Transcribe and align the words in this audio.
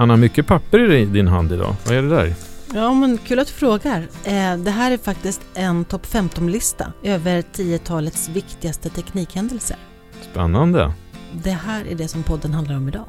Anna, 0.00 0.16
mycket 0.16 0.46
papper 0.46 0.92
i 0.92 1.04
din 1.04 1.28
hand 1.28 1.52
idag. 1.52 1.74
Vad 1.86 1.96
är 1.96 2.02
det 2.02 2.08
där? 2.08 2.34
Ja, 2.74 2.94
men 2.94 3.18
kul 3.18 3.38
att 3.38 3.46
du 3.46 3.52
frågar. 3.52 4.00
Eh, 4.24 4.56
det 4.56 4.70
här 4.70 4.90
är 4.90 4.98
faktiskt 4.98 5.42
en 5.54 5.84
topp 5.84 6.06
15-lista 6.06 6.92
över 7.02 7.42
10-talets 7.42 8.28
viktigaste 8.28 8.88
teknikhändelser. 8.88 9.76
Spännande. 10.30 10.92
Det 11.32 11.50
här 11.50 11.84
är 11.84 11.94
det 11.94 12.08
som 12.08 12.22
podden 12.22 12.52
handlar 12.54 12.76
om 12.76 12.88
idag. 12.88 13.06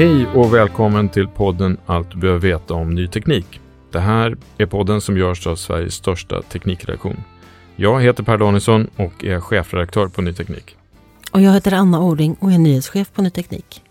Hej 0.00 0.26
och 0.26 0.54
välkommen 0.54 1.08
till 1.08 1.28
podden 1.28 1.78
Allt 1.86 2.10
du 2.10 2.16
behöver 2.16 2.40
veta 2.40 2.74
om 2.74 2.94
ny 2.94 3.08
teknik. 3.08 3.60
Det 3.92 4.00
här 4.00 4.36
är 4.58 4.66
podden 4.66 5.00
som 5.00 5.16
görs 5.16 5.46
av 5.46 5.56
Sveriges 5.56 5.94
största 5.94 6.42
teknikredaktion. 6.42 7.16
Jag 7.76 8.02
heter 8.02 8.22
Per 8.22 8.38
Danielsson 8.38 8.90
och 8.96 9.24
är 9.24 9.40
chefredaktör 9.40 10.08
på 10.08 10.22
Ny 10.22 10.32
Teknik. 10.32 10.76
Och 11.32 11.40
jag 11.40 11.52
heter 11.52 11.72
Anna 11.72 12.00
Oring 12.00 12.36
och 12.40 12.52
är 12.52 12.58
nyhetschef 12.58 13.12
på 13.12 13.22
Ny 13.22 13.30
Teknik. 13.30 13.82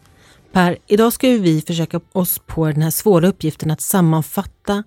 Per, 0.52 0.78
idag 0.88 1.14
ska 1.14 1.28
vi 1.28 1.62
försöka 1.62 2.02
oss 2.12 2.42
på 2.46 2.66
den 2.66 2.81
här 2.81 2.92
svåra 2.92 3.28
uppgiften 3.28 3.72
att 3.72 3.81
sammanfatta 3.81 4.84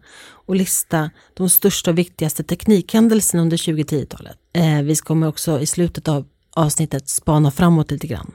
och 0.47 0.57
lista 0.57 1.11
de 1.35 1.51
största 1.51 1.91
och 1.91 1.99
viktigaste 1.99 2.43
teknikhändelserna 2.43 3.43
under 3.43 3.57
2010-talet. 3.57 4.37
Eh, 4.53 4.83
vi 4.83 4.97
kommer 4.97 5.29
också 5.29 5.61
i 5.61 5.67
slutet 5.67 6.09
av 6.09 6.27
avsnittet 6.57 7.09
spana 7.09 7.51
framåt 7.51 7.91
lite 7.91 8.07
grann. 8.07 8.33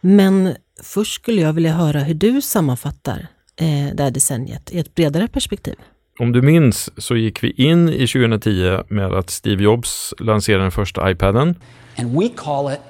Men 0.00 0.54
först 0.82 1.14
skulle 1.14 1.40
jag 1.40 1.52
vilja 1.52 1.72
höra 1.72 2.00
hur 2.00 2.14
du 2.14 2.40
sammanfattar 2.40 3.26
eh, 3.56 3.94
det 3.94 4.02
här 4.02 4.10
decenniet 4.10 4.72
i 4.72 4.78
ett 4.78 4.94
bredare 4.94 5.28
perspektiv. 5.28 5.74
Om 6.18 6.32
du 6.32 6.42
minns 6.42 6.90
så 6.96 7.16
gick 7.16 7.42
vi 7.42 7.50
in 7.50 7.88
i 7.88 8.06
2010 8.06 8.78
med 8.88 9.12
att 9.12 9.30
Steve 9.30 9.62
Jobs 9.62 10.14
lanserade 10.18 10.64
den 10.64 10.70
första 10.70 11.10
iPaden. 11.10 11.54
And 11.96 12.20
we 12.20 12.28
call 12.28 12.72
it 12.72 12.80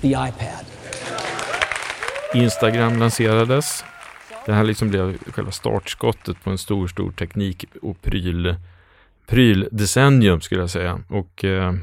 the 0.00 0.08
iPad. 0.08 0.64
Instagram 2.34 2.98
lanserades. 2.98 3.84
Det 4.46 4.52
här 4.52 4.64
liksom 4.64 4.88
blev 4.88 5.18
själva 5.18 5.50
startskottet 5.50 6.44
på 6.44 6.50
en 6.50 6.58
stor, 6.58 6.88
stor 6.88 7.12
teknik 7.12 7.64
och 7.82 8.02
pryl, 8.02 8.56
pryldecennium 9.26 10.40
skulle 10.40 10.60
jag 10.60 10.70
säga. 10.70 11.00
Och 11.08 11.44
eh, 11.44 11.74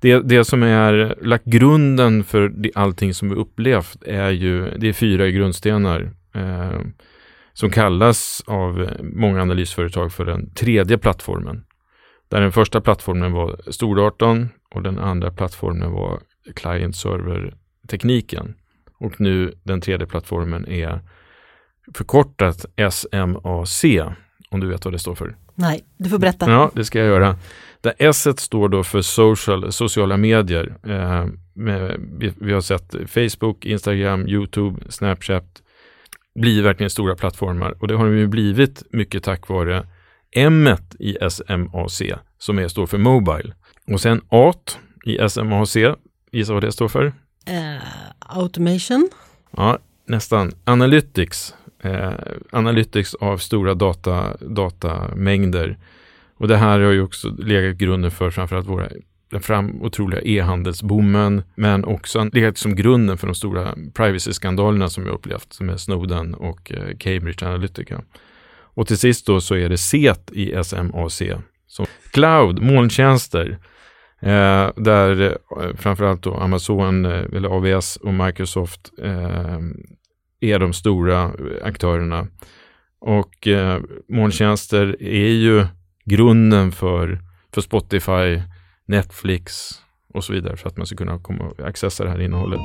det, 0.00 0.20
det 0.20 0.44
som 0.44 0.62
är 0.62 1.18
lagt 1.22 1.44
grunden 1.44 2.24
för 2.24 2.48
det, 2.48 2.70
allting 2.74 3.14
som 3.14 3.28
vi 3.28 3.34
upplevt 3.34 4.02
är 4.06 4.30
ju, 4.30 4.78
det 4.78 4.88
är 4.88 4.92
fyra 4.92 5.28
grundstenar 5.28 6.10
eh, 6.34 6.80
som 7.52 7.70
kallas 7.70 8.42
av 8.46 8.90
många 9.00 9.42
analysföretag 9.42 10.12
för 10.12 10.24
den 10.24 10.54
tredje 10.54 10.98
plattformen. 10.98 11.64
Där 12.28 12.40
den 12.40 12.52
första 12.52 12.80
plattformen 12.80 13.32
var 13.32 13.60
stordatorn 13.70 14.48
och 14.74 14.82
den 14.82 14.98
andra 14.98 15.30
plattformen 15.30 15.92
var 15.92 16.20
client-server-tekniken. 16.54 18.54
Och 19.00 19.20
nu 19.20 19.52
den 19.62 19.80
tredje 19.80 20.06
plattformen 20.06 20.68
är 20.68 21.00
förkortat 21.94 22.66
SMAC, 22.90 23.84
om 24.50 24.60
du 24.60 24.66
vet 24.66 24.84
vad 24.84 24.94
det 24.94 24.98
står 24.98 25.14
för. 25.14 25.36
Nej, 25.54 25.84
du 25.96 26.08
får 26.08 26.18
berätta. 26.18 26.50
Ja, 26.50 26.70
det 26.74 26.84
ska 26.84 26.98
jag 26.98 27.08
göra. 27.08 27.36
Där 27.80 27.92
S 27.98 28.26
står 28.36 28.68
då 28.68 28.84
för 28.84 29.02
social, 29.02 29.72
sociala 29.72 30.16
medier. 30.16 30.76
Eh, 30.86 31.26
med, 31.54 32.00
vi, 32.18 32.32
vi, 32.36 32.52
har 32.52 32.60
sett 32.60 32.94
Facebook, 33.06 33.64
Instagram, 33.64 34.28
YouTube, 34.28 34.80
Snapchat 34.88 35.62
blir 36.34 36.62
verkligen 36.62 36.90
stora 36.90 37.16
plattformar 37.16 37.74
och 37.80 37.88
det 37.88 37.94
har 37.94 38.04
de 38.04 38.18
ju 38.18 38.26
blivit 38.26 38.82
mycket 38.90 39.24
tack 39.24 39.48
vare 39.48 39.86
M 40.36 40.68
i 40.98 41.16
SMAC 41.30 42.02
som 42.38 42.58
är, 42.58 42.68
står 42.68 42.86
för 42.86 42.98
Mobile. 42.98 43.54
Och 43.86 44.00
sen 44.00 44.20
A 44.28 44.52
i 45.04 45.28
SMAC, 45.28 45.76
gissa 46.32 46.52
vad 46.52 46.62
det 46.62 46.72
står 46.72 46.88
för? 46.88 47.04
Uh, 47.06 47.82
automation? 48.18 49.10
Ja, 49.50 49.78
nästan. 50.06 50.52
Analytics. 50.64 51.54
Eh, 51.82 52.12
analytics 52.50 53.14
av 53.14 53.38
stora 53.38 53.74
data, 53.74 54.36
datamängder. 54.40 55.78
Och 56.36 56.48
det 56.48 56.56
här 56.56 56.80
har 56.80 56.92
ju 56.92 57.02
också 57.02 57.28
legat 57.28 57.76
grunden 57.76 58.10
för 58.10 58.30
framförallt 58.30 58.66
våra 58.66 58.88
den 59.30 59.40
fram 59.40 59.82
otroliga 59.82 60.20
e-handelsboomen, 60.24 61.42
men 61.54 61.84
också 61.84 62.30
legat 62.32 62.58
som 62.58 62.76
grunden 62.76 63.18
för 63.18 63.26
de 63.26 63.34
stora 63.34 63.74
privacy-skandalerna 63.94 64.88
som 64.88 65.04
vi 65.04 65.10
upplevt, 65.10 65.60
med 65.60 65.80
Snowden 65.80 66.34
och 66.34 66.72
eh, 66.72 66.96
Cambridge 66.96 67.46
Analytica. 67.46 68.02
Och 68.60 68.86
till 68.86 68.98
sist 68.98 69.26
då 69.26 69.40
så 69.40 69.54
är 69.54 69.68
det 69.68 69.78
CET 69.78 70.30
i 70.32 70.64
SMAC, 70.64 71.22
som 71.66 71.86
cloud, 72.12 72.62
molntjänster, 72.62 73.58
eh, 74.20 74.70
där 74.76 75.22
eh, 75.22 75.76
framförallt 75.76 76.22
då 76.22 76.34
Amazon, 76.34 77.04
eh, 77.04 77.24
eller 77.32 77.48
AWS 77.48 77.96
och 77.96 78.14
Microsoft 78.14 78.92
eh, 79.02 79.58
är 80.40 80.58
de 80.58 80.72
stora 80.72 81.24
eh, 81.24 81.32
aktörerna. 81.62 82.26
Och 83.00 83.46
eh, 83.46 83.80
molntjänster 84.08 85.02
är 85.02 85.28
ju 85.28 85.66
grunden 86.04 86.72
för, 86.72 87.18
för 87.54 87.60
Spotify, 87.60 88.42
Netflix 88.86 89.70
och 90.14 90.24
så 90.24 90.32
vidare 90.32 90.56
för 90.56 90.68
att 90.68 90.76
man 90.76 90.86
ska 90.86 90.96
kunna 90.96 91.18
komma 91.18 91.44
och 91.44 91.60
accessa 91.60 92.04
det 92.04 92.10
här 92.10 92.20
innehållet. 92.20 92.60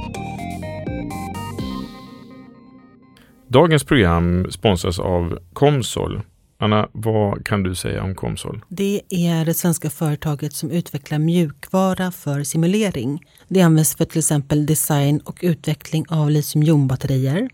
Dagens 3.48 3.84
program 3.84 4.52
sponsras 4.52 5.00
av 5.00 5.40
Comsol. 5.54 6.22
Anna, 6.58 6.90
vad 6.92 7.46
kan 7.46 7.64
du 7.64 7.76
säga 7.76 8.04
om 8.04 8.16
Comsol? 8.16 8.62
Det 8.70 9.02
är 9.10 9.46
det 9.46 9.54
svenska 9.54 9.90
företaget 9.90 10.54
som 10.54 10.72
utvecklar 10.72 11.20
mjukvara 11.20 12.12
för 12.12 12.44
simulering. 12.44 13.26
Det 13.48 13.62
används 13.62 13.96
för 13.96 14.06
till 14.06 14.20
exempel 14.20 14.66
design 14.66 15.20
och 15.20 15.40
utveckling 15.42 16.06
av 16.10 16.32
litiumjonbatterier, 16.32 17.50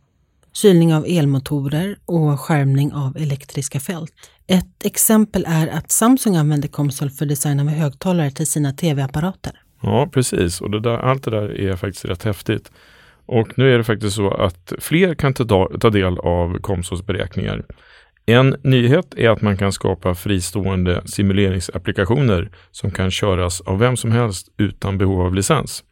kylning 0.54 0.94
av 0.94 1.06
elmotorer 1.07 1.98
och 2.06 2.40
skärmning 2.40 2.94
av 2.94 3.18
elektriska 3.18 3.80
fält. 3.80 4.13
Ett 4.48 4.86
exempel 4.86 5.46
är 5.48 5.68
att 5.68 5.92
Samsung 5.92 6.36
använder 6.36 6.68
Comsol 6.68 7.10
för 7.10 7.25
design 7.25 7.60
av 7.60 7.68
högtalare 7.68 8.31
till 8.31 8.48
sina 8.48 8.72
tv-apparater. 8.72 9.62
Ja, 9.81 10.10
precis. 10.13 10.62
Och 10.62 10.72
det 10.72 10.80
där, 10.80 10.98
allt 10.98 11.24
det 11.24 11.31
där 11.31 11.62
är 11.62 11.75
faktiskt 11.75 12.06
rätt 12.06 12.24
häftigt. 12.24 12.72
Och 13.25 13.57
nu 13.57 13.74
är 13.74 13.78
det 13.78 13.84
faktiskt 13.84 14.16
så 14.16 14.31
att 14.31 14.74
fler 14.80 15.16
kan 15.16 15.34
ta, 15.34 15.69
ta 15.80 15.90
del 15.90 16.18
av 16.19 16.57
Comsols 16.62 17.06
beräkningar. 17.06 17.66
En 18.25 18.56
nyhet 18.63 19.13
är 19.18 19.30
att 19.30 19.42
man 19.42 19.57
kan 19.57 19.72
skapa 19.72 20.16
fristående 20.16 21.02
simuleringsapplikationer 21.06 22.52
som 22.72 22.92
kan 22.92 23.12
köras 23.12 23.62
av 23.62 23.80
vem 23.80 23.98
som 23.98 24.12
helst 24.12 24.48
utan 24.57 24.98
behov 24.98 25.22
av 25.22 25.36
licens. 25.36 25.84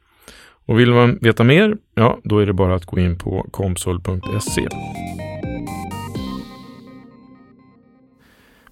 Och 0.68 0.80
vill 0.80 0.94
man 0.94 1.18
veta 1.22 1.44
mer, 1.44 1.78
ja, 1.96 2.20
då 2.24 2.40
är 2.40 2.46
det 2.46 2.54
bara 2.54 2.76
att 2.76 2.86
gå 2.86 3.00
in 3.00 3.18
på 3.18 3.48
komsol.se. 3.52 4.68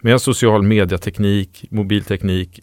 Med 0.01 0.21
social 0.21 0.63
mediateknik, 0.63 1.65
mobilteknik, 1.71 2.59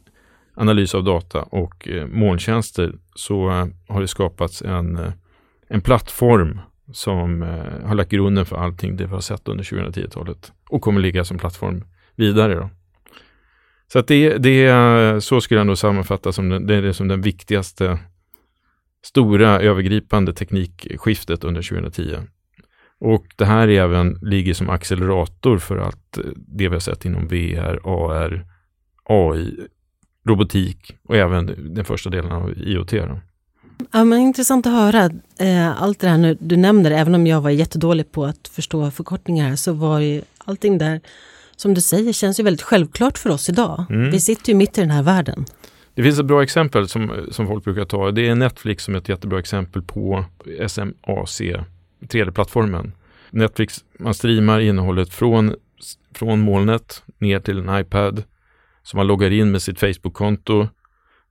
analys 0.54 0.94
av 0.94 1.04
data 1.04 1.42
och 1.42 1.88
eh, 1.88 2.06
molntjänster 2.06 2.94
så 3.14 3.50
eh, 3.50 3.66
har 3.88 4.00
det 4.00 4.08
skapats 4.08 4.62
en, 4.62 4.96
eh, 4.96 5.12
en 5.68 5.80
plattform 5.80 6.60
som 6.92 7.42
har 7.84 7.94
lagt 7.94 8.10
grunden 8.10 8.46
för 8.46 8.56
allting 8.56 8.96
det 8.96 9.06
vi 9.06 9.12
har 9.12 9.20
sett 9.20 9.48
under 9.48 9.64
2010-talet 9.64 10.52
och 10.68 10.82
kommer 10.82 11.00
ligga 11.00 11.24
som 11.24 11.38
plattform 11.38 11.84
vidare. 12.16 12.54
Då. 12.54 12.70
Så 13.92 13.98
att 13.98 14.06
det, 14.06 14.38
det 14.38 15.24
så 15.24 15.40
skulle 15.40 15.60
jag 15.60 15.66
nog 15.66 15.78
sammanfatta 15.78 16.32
som 16.32 16.48
den, 16.48 16.66
det 16.66 16.74
är 16.74 16.82
det 16.82 16.94
som 16.94 17.08
den 17.08 17.20
viktigaste 17.20 17.98
stora 19.04 19.60
övergripande 19.60 20.32
teknikskiftet 20.32 21.44
under 21.44 21.62
2010. 21.62 22.16
Och 23.00 23.26
det 23.36 23.44
här 23.44 23.68
även 23.68 24.18
ligger 24.22 24.54
som 24.54 24.70
accelerator 24.70 25.58
för 25.58 25.76
allt 25.76 26.18
det 26.36 26.68
vi 26.68 26.74
har 26.74 26.80
sett 26.80 27.04
inom 27.04 27.28
VR, 27.28 27.80
AR, 27.84 28.46
AI, 29.04 29.56
robotik 30.26 30.96
och 31.08 31.16
även 31.16 31.74
den 31.74 31.84
första 31.84 32.10
delen 32.10 32.32
av 32.32 32.52
IoT. 32.56 32.90
Då. 32.90 33.20
Ja, 33.92 34.04
men 34.04 34.18
intressant 34.18 34.66
att 34.66 34.72
höra 34.72 35.10
eh, 35.38 35.82
allt 35.82 36.00
det 36.00 36.08
här 36.08 36.18
nu, 36.18 36.36
du 36.40 36.56
nämner, 36.56 36.90
även 36.90 37.14
om 37.14 37.26
jag 37.26 37.40
var 37.40 37.50
jättedålig 37.50 38.12
på 38.12 38.24
att 38.24 38.48
förstå 38.48 38.90
förkortningar 38.90 39.48
här, 39.48 39.56
så 39.56 39.72
var 39.72 40.00
ju 40.00 40.22
allting 40.38 40.78
där, 40.78 41.00
som 41.56 41.74
du 41.74 41.80
säger, 41.80 42.12
känns 42.12 42.40
ju 42.40 42.44
väldigt 42.44 42.62
självklart 42.62 43.18
för 43.18 43.30
oss 43.30 43.48
idag. 43.48 43.84
Mm. 43.90 44.10
Vi 44.10 44.20
sitter 44.20 44.52
ju 44.52 44.54
mitt 44.54 44.78
i 44.78 44.80
den 44.80 44.90
här 44.90 45.02
världen. 45.02 45.44
Det 45.94 46.02
finns 46.02 46.18
ett 46.18 46.26
bra 46.26 46.42
exempel 46.42 46.88
som, 46.88 47.26
som 47.30 47.46
folk 47.46 47.64
brukar 47.64 47.84
ta. 47.84 48.10
Det 48.10 48.28
är 48.28 48.34
Netflix 48.34 48.84
som 48.84 48.94
är 48.94 48.98
ett 48.98 49.08
jättebra 49.08 49.38
exempel 49.38 49.82
på 49.82 50.24
SMAC, 50.66 51.40
3D-plattformen. 52.00 52.92
Netflix, 53.30 53.84
man 53.98 54.14
streamar 54.14 54.60
innehållet 54.60 55.14
från, 55.14 55.54
från 56.14 56.40
molnet 56.40 57.02
ner 57.18 57.40
till 57.40 57.58
en 57.58 57.80
iPad. 57.80 58.22
Så 58.82 58.96
man 58.96 59.06
loggar 59.06 59.30
in 59.30 59.50
med 59.50 59.62
sitt 59.62 59.80
Facebook-konto 59.80 60.68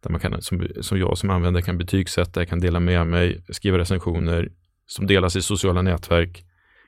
där 0.04 0.10
man 0.10 0.20
kan, 0.20 0.42
som, 0.42 0.68
som 0.82 1.00
jag 1.00 1.18
som 1.18 1.30
användare 1.30 1.64
kan 1.64 1.78
betygsätta, 1.78 2.42
jag 2.42 2.50
kan 2.50 2.60
dela 2.60 2.80
med 2.80 3.08
mig, 3.08 3.44
skriva 3.50 3.78
recensioner 3.78 4.50
som 4.88 5.08
delas 5.08 5.36
i 5.36 5.42
sociala 5.42 5.82
nätverk. 5.82 6.46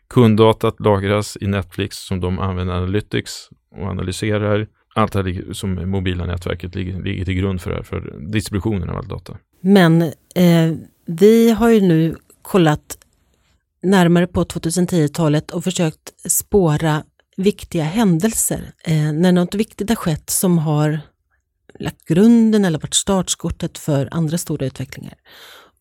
Kunddatat 0.09 0.79
lagras 0.79 1.37
i 1.41 1.47
Netflix 1.47 1.97
som 1.97 2.19
de 2.19 2.39
använder 2.39 2.73
Analytics 2.73 3.49
och 3.71 3.87
analyserar. 3.87 4.67
Allt 4.95 5.13
det 5.13 5.23
här 5.23 5.53
som 5.53 5.89
mobila 5.89 6.25
nätverket 6.25 6.75
ligger, 6.75 7.03
ligger 7.03 7.25
till 7.25 7.33
grund 7.33 7.61
för, 7.61 7.83
för 7.83 8.15
distributionen 8.31 8.89
av 8.89 8.97
all 8.97 9.07
data. 9.07 9.37
Men 9.61 10.01
eh, 10.35 10.73
vi 11.05 11.51
har 11.51 11.69
ju 11.69 11.81
nu 11.81 12.15
kollat 12.41 12.97
närmare 13.81 14.27
på 14.27 14.43
2010-talet 14.43 15.51
och 15.51 15.63
försökt 15.63 16.31
spåra 16.31 17.03
viktiga 17.37 17.83
händelser. 17.83 18.71
Eh, 18.83 19.13
när 19.13 19.31
något 19.31 19.55
viktigt 19.55 19.89
har 19.89 19.95
skett 19.95 20.29
som 20.29 20.57
har 20.57 20.99
lagt 21.79 22.05
grunden 22.05 22.65
eller 22.65 22.79
varit 22.79 22.93
startskottet 22.93 23.77
för 23.77 24.09
andra 24.11 24.37
stora 24.37 24.65
utvecklingar. 24.65 25.13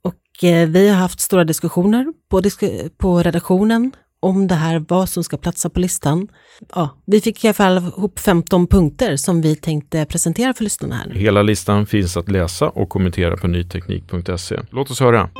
Och 0.02 0.44
eh, 0.44 0.68
vi 0.68 0.88
har 0.88 0.96
haft 0.96 1.20
stora 1.20 1.44
diskussioner 1.44 2.06
på, 2.30 2.40
disk 2.40 2.62
på 2.98 3.22
redaktionen 3.22 3.92
om 4.22 4.46
det 4.46 4.54
här, 4.54 4.84
vad 4.88 5.08
som 5.08 5.24
ska 5.24 5.36
platsa 5.36 5.70
på 5.70 5.80
listan. 5.80 6.28
Ja, 6.74 6.96
vi 7.04 7.20
fick 7.20 7.44
i 7.44 7.48
alla 7.48 7.54
fall 7.54 7.76
ihop 7.76 8.18
15 8.18 8.66
punkter 8.66 9.16
som 9.16 9.42
vi 9.42 9.56
tänkte 9.56 10.06
presentera 10.06 10.54
för 10.54 10.64
lyssnarna 10.64 10.94
här. 10.94 11.10
Hela 11.10 11.42
listan 11.42 11.86
finns 11.86 12.16
att 12.16 12.30
läsa 12.30 12.68
och 12.68 12.88
kommentera 12.88 13.36
på 13.36 13.46
nyteknik.se. 13.46 14.60
Låt 14.70 14.90
oss 14.90 15.00
höra. 15.00 15.30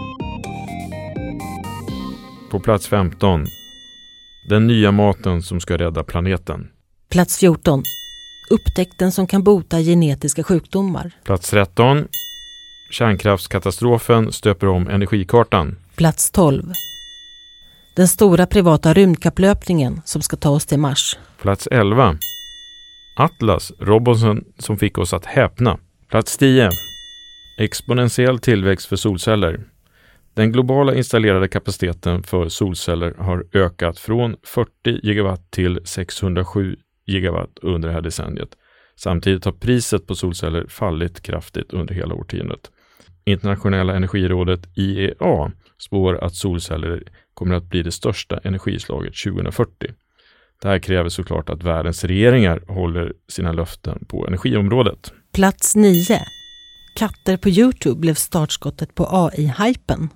På 2.50 2.60
plats 2.60 2.86
15. 2.86 3.46
Den 4.48 4.66
nya 4.66 4.92
maten 4.92 5.42
som 5.42 5.60
ska 5.60 5.78
rädda 5.78 6.04
planeten. 6.04 6.68
Plats 7.08 7.38
14 7.38 7.82
upptäckten 8.52 9.12
som 9.12 9.26
kan 9.26 9.42
bota 9.42 9.80
genetiska 9.80 10.42
sjukdomar. 10.42 11.10
Plats 11.24 11.50
13. 11.50 12.08
Kärnkraftskatastrofen 12.90 14.32
stöper 14.32 14.68
om 14.68 14.88
energikartan. 14.88 15.76
Plats 15.96 16.30
12. 16.30 16.72
Den 17.96 18.08
stora 18.08 18.46
privata 18.46 18.92
rymdkapplöpningen 18.92 20.00
som 20.04 20.22
ska 20.22 20.36
ta 20.36 20.50
oss 20.50 20.66
till 20.66 20.78
Mars. 20.78 21.18
Plats 21.42 21.68
11. 21.70 22.16
Atlas, 23.16 23.72
roboten 23.78 24.44
som 24.58 24.78
fick 24.78 24.98
oss 24.98 25.12
att 25.12 25.26
häpna. 25.26 25.78
Plats 26.10 26.38
10. 26.38 26.70
Exponentiell 27.58 28.38
tillväxt 28.38 28.86
för 28.86 28.96
solceller. 28.96 29.60
Den 30.34 30.52
globala 30.52 30.94
installerade 30.94 31.48
kapaciteten 31.48 32.22
för 32.22 32.48
solceller 32.48 33.14
har 33.18 33.44
ökat 33.52 33.98
från 33.98 34.36
40 34.42 34.70
gigawatt 35.02 35.50
till 35.50 35.80
607 35.84 36.76
gigawatt 37.06 37.58
under 37.62 37.88
det 37.88 37.94
här 37.94 38.02
decenniet. 38.02 38.48
Samtidigt 38.96 39.44
har 39.44 39.52
priset 39.52 40.06
på 40.06 40.14
solceller 40.14 40.66
fallit 40.68 41.22
kraftigt 41.22 41.72
under 41.72 41.94
hela 41.94 42.14
årtiondet. 42.14 42.70
Internationella 43.24 43.94
energirådet 43.96 44.60
IEA 44.76 45.50
spår 45.82 46.24
att 46.24 46.34
solceller 46.34 47.02
kommer 47.34 47.54
att 47.54 47.64
bli 47.64 47.82
det 47.82 47.92
största 47.92 48.38
energislaget 48.44 49.14
2040. 49.24 49.72
Det 50.62 50.68
här 50.68 50.78
kräver 50.78 51.08
såklart 51.08 51.48
att 51.48 51.62
världens 51.62 52.04
regeringar 52.04 52.62
håller 52.68 53.12
sina 53.28 53.52
löften 53.52 54.04
på 54.08 54.26
energiområdet. 54.26 55.12
Plats 55.32 55.76
9. 55.76 56.20
Katter 56.96 57.36
på 57.36 57.48
Youtube 57.48 58.00
blev 58.00 58.14
startskottet 58.14 58.94
på 58.94 59.06
AI-hypen. 59.10 60.08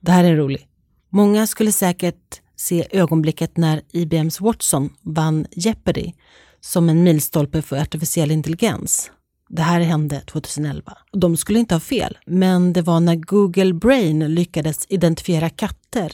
Det 0.00 0.12
här 0.12 0.24
är 0.24 0.36
roligt. 0.36 0.66
Många 1.10 1.46
skulle 1.46 1.72
säkert 1.72 2.40
se 2.56 2.86
ögonblicket 2.90 3.56
när 3.56 3.80
IBMs 3.92 4.40
Watson 4.40 4.90
vann 5.02 5.46
Jeopardy 5.50 6.12
som 6.60 6.88
en 6.88 7.02
milstolpe 7.02 7.62
för 7.62 7.76
artificiell 7.76 8.30
intelligens. 8.30 9.10
Det 9.52 9.62
här 9.62 9.80
hände 9.80 10.20
2011. 10.20 10.92
De 11.12 11.36
skulle 11.36 11.58
inte 11.58 11.74
ha 11.74 11.80
fel, 11.80 12.18
men 12.26 12.72
det 12.72 12.82
var 12.82 13.00
när 13.00 13.14
Google 13.14 13.72
Brain 13.72 14.34
lyckades 14.34 14.86
identifiera 14.88 15.50
katter 15.50 16.12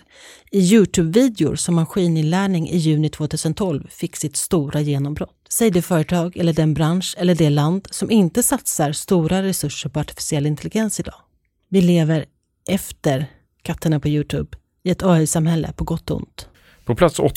i 0.50 0.60
Youtube-videor 0.60 1.54
som 1.54 1.74
maskininlärning 1.74 2.68
i 2.68 2.76
juni 2.76 3.08
2012 3.08 3.86
fick 3.90 4.16
sitt 4.16 4.36
stora 4.36 4.80
genombrott. 4.80 5.34
Säg 5.48 5.70
det 5.70 5.82
företag 5.82 6.36
eller 6.36 6.52
den 6.52 6.74
bransch 6.74 7.14
eller 7.18 7.34
det 7.34 7.50
land 7.50 7.88
som 7.90 8.10
inte 8.10 8.42
satsar 8.42 8.92
stora 8.92 9.42
resurser 9.42 9.88
på 9.88 10.00
artificiell 10.00 10.46
intelligens 10.46 11.00
idag. 11.00 11.20
Vi 11.68 11.80
lever 11.80 12.24
efter 12.68 13.26
katterna 13.62 14.00
på 14.00 14.08
Youtube 14.08 14.56
i 14.82 14.90
ett 14.90 15.02
AI-samhälle 15.02 15.72
på 15.72 15.84
gott 15.84 16.10
och 16.10 16.16
ont. 16.16 16.48
På 16.84 16.94
plats 16.94 17.18
8. 17.18 17.32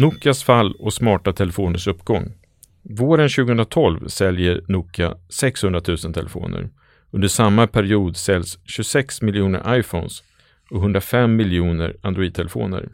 Nokias 0.00 0.42
fall 0.44 0.74
och 0.74 0.94
smarta 0.94 1.32
telefoners 1.32 1.86
uppgång. 1.86 2.32
Våren 2.90 3.28
2012 3.28 4.08
säljer 4.08 4.64
Nokia 4.68 5.16
600 5.28 5.80
000 5.88 5.98
telefoner. 5.98 6.68
Under 7.10 7.28
samma 7.28 7.66
period 7.66 8.16
säljs 8.16 8.58
26 8.64 9.22
miljoner 9.22 9.78
iPhones 9.78 10.22
och 10.70 10.76
105 10.76 11.36
miljoner 11.36 11.96
Android-telefoner. 12.02 12.88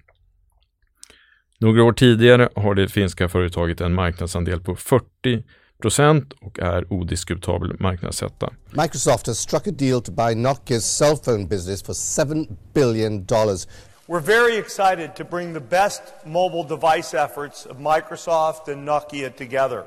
Några 1.59 1.85
år 1.85 1.93
tidigare 1.93 2.49
har 2.57 2.75
det 2.75 2.89
finska 2.89 3.29
företaget 3.29 3.81
en 3.81 3.95
marknadsandel 3.95 4.61
på 4.61 4.77
40 4.77 5.45
procent 5.83 6.33
och 6.41 6.59
är 6.59 6.93
odiskutabel 6.93 7.77
marknadsetta. 7.81 8.51
Microsoft 8.71 9.27
has 9.27 9.39
struck 9.39 9.67
a 9.67 9.71
deal 9.79 10.03
to 10.03 10.13
buy 10.13 10.35
Nokia's 10.35 10.81
cell 10.81 11.17
phone 11.25 11.47
business 11.47 11.83
for 11.83 12.25
7 12.35 12.47
billion 12.75 13.25
dollars. 13.25 13.67
We're 14.13 14.21
very 14.21 14.59
excited 14.59 15.17
to 15.17 15.25
bring 15.25 15.55
the 15.55 15.61
best 15.61 16.03
mobile 16.27 16.65
device 16.65 17.15
efforts 17.15 17.67
of 17.67 17.79
Microsoft 17.79 18.69
and 18.69 18.89
Nokia 18.89 19.37
together. 19.37 19.85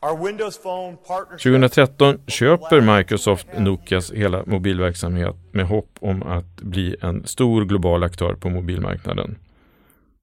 2013 0.00 2.18
köper 2.26 2.80
Microsoft 2.80 3.46
Nokias 3.58 4.12
hela 4.12 4.42
mobilverksamhet 4.46 5.36
med 5.52 5.66
hopp 5.66 5.98
om 6.00 6.22
att 6.22 6.56
bli 6.56 6.96
en 7.00 7.26
stor 7.26 7.64
global 7.64 8.02
aktör 8.02 8.34
på 8.34 8.48
mobilmarknaden. 8.48 9.38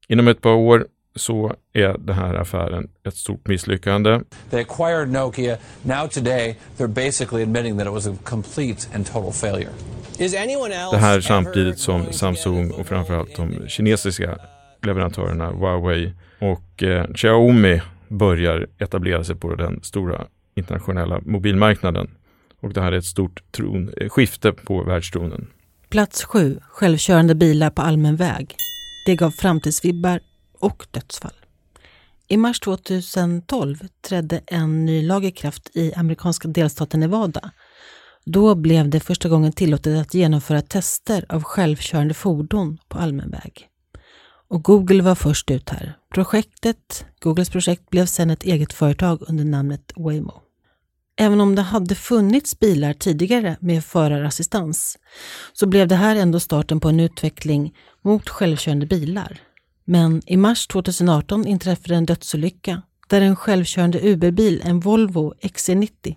Inom 0.07 0.27
ett 0.27 0.41
par 0.41 0.53
år 0.53 0.87
så 1.15 1.55
är 1.73 1.97
den 1.97 2.15
här 2.15 2.35
affären 2.35 2.89
ett 3.07 3.15
stort 3.15 3.47
misslyckande. 3.47 4.19
They 4.49 4.61
acquired 4.61 5.09
Nokia. 5.09 5.57
Now 5.83 6.07
today 6.07 6.55
they're 6.77 7.05
basically 7.05 7.43
admitting 7.43 7.77
that 7.77 7.87
it 7.87 7.93
was 7.93 8.07
a 8.07 8.15
complete 8.23 8.95
and 8.95 9.07
total 9.07 9.31
failure. 9.31 9.71
Det 10.17 10.97
här 10.97 11.21
samtidigt 11.21 11.79
som 11.79 12.13
Samsung 12.13 12.71
och 12.71 12.87
framförallt 12.87 13.35
de 13.35 13.67
kinesiska 13.67 14.37
leverantörerna 14.81 15.51
Huawei 15.51 16.13
och 16.39 16.83
eh, 16.83 17.07
Xiaomi 17.13 17.81
börjar 18.07 18.67
etablera 18.77 19.23
sig 19.23 19.35
på 19.35 19.55
den 19.55 19.83
stora 19.83 20.27
internationella 20.55 21.21
mobilmarknaden. 21.25 22.11
Och 22.61 22.73
det 22.73 22.81
här 22.81 22.91
är 22.91 22.97
ett 22.97 23.05
stort 23.05 23.51
tron, 23.51 23.93
eh, 23.97 24.09
skifte 24.09 24.51
på 24.51 24.83
världstronen. 24.83 25.47
Plats 25.89 26.23
7. 26.23 26.59
Självkörande 26.69 27.35
bilar 27.35 27.69
på 27.69 27.81
allmän 27.81 28.15
väg. 28.15 28.55
Det 29.05 29.15
gav 29.15 29.31
framtidsvibbar 29.31 30.19
och 30.59 30.85
dödsfall. 30.91 31.33
I 32.27 32.37
mars 32.37 32.59
2012 32.59 33.77
trädde 34.01 34.41
en 34.47 34.85
ny 34.85 35.01
lag 35.01 35.25
i 35.25 35.31
kraft 35.31 35.75
i 35.75 35.93
amerikanska 35.93 36.47
delstaten 36.47 36.99
Nevada. 36.99 37.51
Då 38.25 38.55
blev 38.55 38.89
det 38.89 38.99
första 38.99 39.29
gången 39.29 39.51
tillåtet 39.51 40.01
att 40.01 40.13
genomföra 40.13 40.61
tester 40.61 41.25
av 41.29 41.43
självkörande 41.43 42.13
fordon 42.13 42.77
på 42.87 42.97
allmän 42.97 43.31
väg. 43.31 43.67
Och 44.47 44.63
Google 44.63 45.03
var 45.03 45.15
först 45.15 45.51
ut 45.51 45.69
här. 45.69 45.97
Projektet, 46.13 47.05
Googles 47.19 47.49
projekt 47.49 47.89
blev 47.89 48.05
sedan 48.05 48.29
ett 48.29 48.43
eget 48.43 48.73
företag 48.73 49.23
under 49.27 49.45
namnet 49.45 49.93
Waymo. 49.95 50.41
Även 51.17 51.41
om 51.41 51.55
det 51.55 51.61
hade 51.61 51.95
funnits 51.95 52.59
bilar 52.59 52.93
tidigare 52.93 53.57
med 53.59 53.85
förarassistans 53.85 54.97
så 55.53 55.67
blev 55.67 55.87
det 55.87 55.95
här 55.95 56.15
ändå 56.15 56.39
starten 56.39 56.79
på 56.79 56.89
en 56.89 56.99
utveckling 56.99 57.73
mot 58.01 58.29
självkörande 58.29 58.85
bilar. 58.85 59.39
Men 59.85 60.21
i 60.25 60.37
mars 60.37 60.67
2018 60.67 61.47
inträffade 61.47 61.95
en 61.95 62.05
dödsolycka 62.05 62.81
där 63.07 63.21
en 63.21 63.35
självkörande 63.35 63.99
Uberbil, 64.01 64.61
en 64.65 64.79
Volvo 64.79 65.33
XC90, 65.41 66.15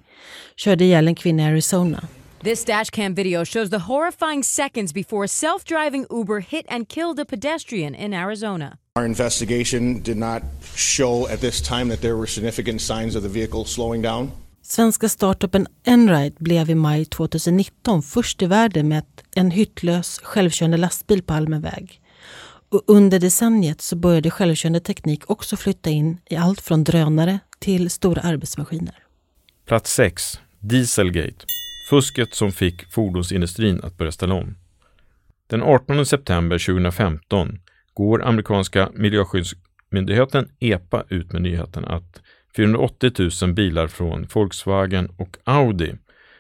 körde 0.56 0.84
ihjäl 0.84 1.08
en 1.08 1.14
kvinna 1.14 1.42
i 1.42 1.46
Arizona. 1.46 2.08
This 2.44 2.64
dashcam 2.64 3.14
video 3.14 3.44
shows 3.44 3.70
the 3.70 3.78
horrifying 3.78 4.44
seconds 4.44 4.94
before 4.94 5.24
a 5.24 5.28
self-driving 5.28 6.06
Uber 6.10 6.40
hit 6.40 6.66
and 6.68 6.88
killed 6.88 7.20
a 7.20 7.24
pedestrian 7.24 7.94
in 7.94 8.14
Arizona. 8.14 8.78
Our 8.96 9.06
investigation 9.06 10.02
did 10.02 10.16
not 10.16 10.42
show 10.74 11.26
at 11.26 11.40
this 11.40 11.68
time 11.68 11.90
that 11.90 12.00
there 12.00 12.14
were 12.14 12.26
significant 12.26 12.80
signs 12.80 13.16
of 13.16 13.22
the 13.22 13.28
vehicle 13.28 13.64
slowing 13.64 14.02
down. 14.02 14.30
Svenska 14.62 15.08
startupen 15.08 15.66
Enride 15.84 16.36
blev 16.38 16.70
i 16.70 16.74
maj 16.74 17.04
2019 17.04 18.02
först 18.02 18.42
i 18.42 18.46
världen 18.46 18.88
med 18.88 19.04
en 19.34 19.50
hyttlös 19.50 20.20
självkörande 20.22 20.76
lastbil 20.76 21.22
på 21.22 21.34
allmän 21.34 21.60
väg. 21.60 22.00
Och 22.70 22.82
under 22.86 23.18
decenniet 23.18 23.80
så 23.80 23.96
började 23.96 24.30
självkörande 24.30 24.80
teknik 24.80 25.30
också 25.30 25.56
flytta 25.56 25.90
in 25.90 26.18
i 26.30 26.36
allt 26.36 26.60
från 26.60 26.84
drönare 26.84 27.38
till 27.58 27.90
stora 27.90 28.20
arbetsmaskiner. 28.20 29.07
Plats 29.68 29.94
6. 29.94 30.40
Dieselgate. 30.60 31.44
Fusket 31.90 32.34
som 32.34 32.52
fick 32.52 32.92
fordonsindustrin 32.92 33.80
att 33.82 33.96
börja 33.96 34.12
ställa 34.12 34.34
om. 34.34 34.56
Den 35.46 35.62
18 35.62 36.06
september 36.06 36.58
2015 36.58 37.58
går 37.94 38.24
amerikanska 38.24 38.90
miljöskyddsmyndigheten 38.94 40.48
EPA 40.60 41.04
ut 41.08 41.32
med 41.32 41.42
nyheten 41.42 41.84
att 41.84 42.22
480 42.56 43.12
000 43.42 43.54
bilar 43.54 43.86
från 43.86 44.26
Volkswagen 44.34 45.10
och 45.16 45.36
Audi 45.44 45.94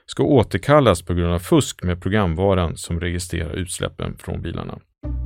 ska 0.06 0.22
återkallas 0.22 1.02
på 1.02 1.14
grund 1.14 1.34
av 1.34 1.38
fusk 1.38 1.82
med 1.82 2.02
programvaran 2.02 2.76
som 2.76 3.00
registrerar 3.00 3.52
utsläppen 3.52 4.16
från 4.18 4.42
bilarna. 4.42 4.78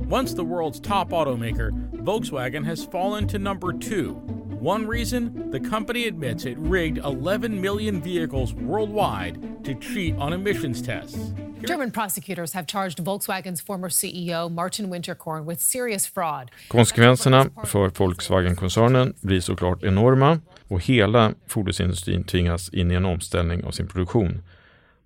Once 0.09 0.33
the 0.33 0.43
world's 0.43 0.79
top 0.79 1.09
automaker, 1.11 1.71
Volkswagen 2.03 2.65
has 2.65 2.85
fallen 2.85 3.27
to 3.27 3.39
number 3.39 3.73
two. 3.73 4.13
One 4.59 4.87
reason 4.87 5.51
the 5.51 5.59
company 5.59 6.07
admits 6.07 6.45
it 6.45 6.57
rigged 6.57 6.97
11 6.97 7.61
million 7.61 8.01
vehicles 8.01 8.53
worldwide 8.53 9.63
to 9.65 9.73
cheat 9.73 10.15
on 10.17 10.33
emissions 10.33 10.81
tests. 10.81 11.33
German 11.67 11.91
prosecutors 11.91 12.53
have 12.53 12.65
charged 12.67 12.99
Volkswagens 13.03 13.61
former 13.61 13.89
CEO 13.89 14.49
Martin 14.49 14.89
Winterkorn 14.89 15.45
with 15.45 15.59
serious 15.61 16.07
fraud. 16.07 16.51
Konsekvenserna 16.67 17.45
för 17.65 17.89
Volkswagen-koncernen 17.89 19.13
blir 19.21 19.41
såklart 19.41 19.83
enorma 19.83 20.39
och 20.67 20.81
hela 20.81 21.33
fordonsindustrin 21.47 22.23
tvingas 22.23 22.69
in 22.69 22.91
i 22.91 22.95
en 22.95 23.05
omställning 23.05 23.63
av 23.63 23.71
sin 23.71 23.87
produktion 23.87 24.41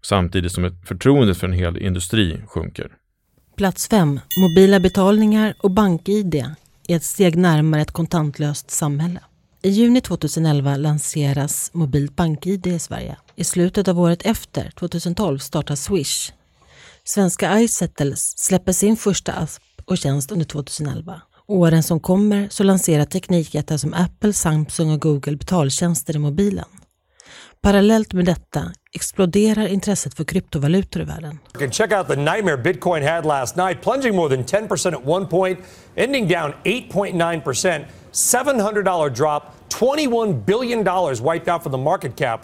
samtidigt 0.01 0.51
som 0.51 0.72
förtroendet 0.86 1.38
för 1.38 1.48
en 1.48 1.53
hel 1.53 1.77
industri 1.77 2.41
sjunker. 2.48 2.91
Plats 3.57 3.87
5. 3.87 4.19
Mobila 4.37 4.79
betalningar 4.79 5.55
och 5.59 5.71
bank-id 5.71 6.35
är 6.87 6.95
ett 6.95 7.03
steg 7.03 7.35
närmare 7.35 7.81
ett 7.81 7.91
kontantlöst 7.91 8.71
samhälle. 8.71 9.19
I 9.61 9.69
juni 9.69 10.01
2011 10.01 10.77
lanseras 10.77 11.69
mobilt 11.73 12.15
bank-id 12.15 12.67
i 12.67 12.79
Sverige. 12.79 13.17
I 13.35 13.43
slutet 13.43 13.87
av 13.87 13.99
året 13.99 14.25
efter, 14.25 14.71
2012, 14.71 15.39
startar 15.39 15.75
Swish. 15.75 16.31
Svenska 17.03 17.59
iSettle 17.59 18.13
släpper 18.15 18.71
sin 18.71 18.97
första 18.97 19.33
app 19.33 19.49
och 19.85 19.97
tjänst 19.97 20.31
under 20.31 20.45
2011. 20.45 21.21
Åren 21.47 21.83
som 21.83 21.99
kommer 21.99 22.47
så 22.49 22.63
lanserar 22.63 23.05
teknikjättar 23.05 23.77
som 23.77 23.93
Apple, 23.93 24.33
Samsung 24.33 24.91
och 24.91 25.01
Google 25.01 25.35
betaltjänster 25.35 26.15
i 26.15 26.19
mobilen. 26.19 26.65
Parallellt 27.67 28.13
med 28.13 28.25
detta 28.25 28.71
exploderar 28.93 29.67
intresset 29.67 30.13
för 30.13 30.24
kryptovalutor 30.24 31.01
i 31.01 31.05
världen. 31.05 31.39
Check 31.71 31.91
out 31.91 32.07
the 32.07 32.15
nightmare 32.15 32.57
Bitcoin 32.57 33.03
had 33.03 33.25
last 33.25 33.55
night, 33.55 33.81
plunging 33.81 34.15
more 34.15 34.36
than 34.36 34.45
10% 34.45 34.93
at 34.93 35.07
one 35.07 35.25
point, 35.25 35.59
ending 35.95 36.27
down 36.27 36.53
8.9%. 36.63 37.86
$700 38.12 39.15
drop, 39.15 39.43
21 39.79 40.45
billion 40.45 40.83
dollars 40.83 41.19
wiped 41.19 41.53
out 41.53 41.63
from 41.63 41.71
the 41.71 41.77
market 41.77 42.15
cap. 42.15 42.41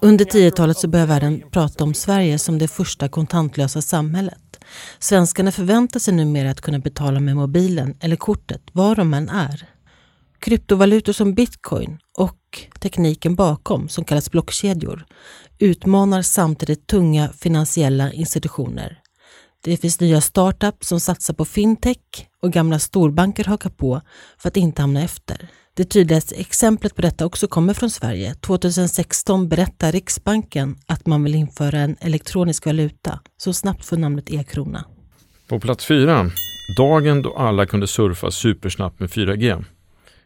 Under 0.00 0.24
10-talet 0.24 0.78
så 0.78 0.88
börjar 0.88 1.06
världen 1.06 1.42
prata 1.50 1.84
om 1.84 1.94
Sverige 1.94 2.38
som 2.38 2.58
det 2.58 2.68
första 2.68 3.08
kontantlösa 3.08 3.82
samhället. 3.82 4.64
Svenskarna 4.98 5.52
förväntar 5.52 6.00
sig 6.00 6.14
numera 6.14 6.50
att 6.50 6.60
kunna 6.60 6.78
betala 6.78 7.20
med 7.20 7.36
mobilen 7.36 7.94
eller 8.00 8.16
kortet 8.16 8.62
var 8.72 8.96
de 8.96 9.14
än 9.14 9.28
är. 9.28 9.71
Kryptovalutor 10.42 11.12
som 11.12 11.34
bitcoin 11.34 11.98
och 12.18 12.38
tekniken 12.80 13.34
bakom, 13.34 13.88
som 13.88 14.04
kallas 14.04 14.30
blockkedjor, 14.30 15.04
utmanar 15.58 16.22
samtidigt 16.22 16.86
tunga 16.86 17.28
finansiella 17.28 18.12
institutioner. 18.12 18.98
Det 19.64 19.76
finns 19.76 20.00
nya 20.00 20.20
startups 20.20 20.88
som 20.88 21.00
satsar 21.00 21.34
på 21.34 21.44
fintech 21.44 22.28
och 22.42 22.52
gamla 22.52 22.78
storbanker 22.78 23.44
hakar 23.44 23.70
på 23.70 24.00
för 24.38 24.48
att 24.48 24.56
inte 24.56 24.82
hamna 24.82 25.02
efter. 25.02 25.48
Det 25.74 25.84
tydligaste 25.84 26.34
exemplet 26.34 26.94
på 26.94 27.02
detta 27.02 27.26
också 27.26 27.48
kommer 27.48 27.74
från 27.74 27.90
Sverige. 27.90 28.34
2016 28.34 29.48
berättar 29.48 29.92
Riksbanken 29.92 30.76
att 30.86 31.06
man 31.06 31.24
vill 31.24 31.34
införa 31.34 31.78
en 31.78 31.96
elektronisk 32.00 32.66
valuta 32.66 33.20
som 33.36 33.54
snabbt 33.54 33.84
får 33.84 33.96
namnet 33.96 34.30
e-krona. 34.30 34.84
På 35.48 35.60
plats 35.60 35.86
fyra, 35.86 36.30
dagen 36.76 37.22
då 37.22 37.34
alla 37.34 37.66
kunde 37.66 37.86
surfa 37.86 38.30
supersnabbt 38.30 39.00
med 39.00 39.10
4G. 39.10 39.64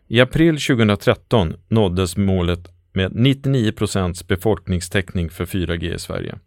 I 0.08 0.20
april 0.20 0.58
2013 0.58 1.54
nåddes 1.68 2.16
målet 2.16 2.68
med 2.92 3.12
99% 3.12 4.26
befolkningstäckning 4.26 5.30
för 5.30 5.44
4G 5.44 5.94
i 5.94 5.98
Sverige. 5.98 6.38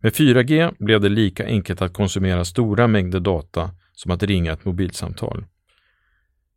Med 0.00 0.12
4G 0.12 0.74
blev 0.78 1.00
det 1.00 1.08
lika 1.08 1.46
enkelt 1.46 1.82
att 1.82 1.92
konsumera 1.92 2.44
stora 2.44 2.86
mängder 2.86 3.20
data 3.20 3.70
som 3.92 4.10
att 4.10 4.22
ringa 4.22 4.52
ett 4.52 4.64
mobilsamtal. 4.64 5.44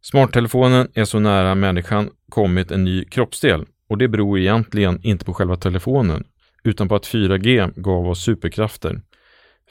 Smarttelefonen 0.02 0.88
är 0.94 1.06
så 1.06 1.20
nära 1.20 1.56
människan 1.56 2.10
kommit 2.30 2.72
en 2.72 2.84
ny 2.84 3.06
kroppsdel 3.06 3.66
och 3.90 3.98
det 3.98 4.08
beror 4.08 4.40
egentligen 4.40 5.00
inte 5.04 5.26
på 5.26 5.34
själva 5.34 5.56
telefonen 5.56 6.24
utan 6.64 6.88
på 6.88 6.96
att 6.96 7.08
4G 7.08 7.74
gav 7.76 8.08
oss 8.08 8.24
superkrafter. 8.24 9.02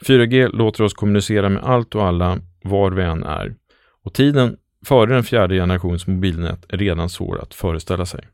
4G 0.01 0.47
låter 0.47 0.83
oss 0.83 0.93
kommunicera 0.93 1.49
med 1.49 1.63
allt 1.63 1.95
och 1.95 2.05
alla 2.05 2.39
var 2.63 2.91
vi 2.91 3.03
än 3.03 3.23
är 3.23 3.55
och 4.03 4.13
tiden 4.13 4.57
före 4.85 5.13
den 5.13 5.23
fjärde 5.23 5.55
generations 5.55 6.07
mobilnät 6.07 6.65
är 6.69 6.77
redan 6.77 7.09
svår 7.09 7.41
att 7.41 7.53
föreställa 7.53 8.05
sig. 8.05 8.27